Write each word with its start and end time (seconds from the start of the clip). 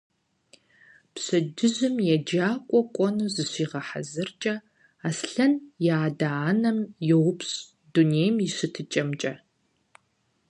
Пщэдджыжьым 1.13 1.95
еджакӀуэ 2.15 2.81
кӀуэну 2.93 3.31
зыщигъэхьэзыркӀэ, 3.33 4.55
Аслъэн 5.07 5.53
и 5.87 5.89
адэмрэ 6.03 6.41
анэмрэ 6.51 6.89
йоупщӀ 7.09 7.53
дунейм 7.91 8.35
и 8.45 8.47
щытыкӀэмкӀэ. 8.55 9.33